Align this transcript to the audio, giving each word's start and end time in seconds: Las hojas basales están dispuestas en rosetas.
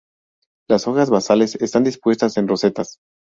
Las 0.67 0.87
hojas 0.87 1.11
basales 1.11 1.53
están 1.61 1.83
dispuestas 1.83 2.35
en 2.37 2.47
rosetas. 2.47 2.97